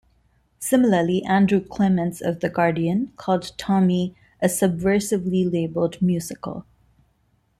Similarly, 0.57 1.23
Andrew 1.25 1.63
Clements 1.63 2.21
of 2.21 2.39
"The 2.39 2.49
Guardian" 2.49 3.13
called 3.17 3.51
"Tommy" 3.59 4.15
a 4.41 4.47
subversively-labeled 4.47 6.01
musical. 6.01 6.65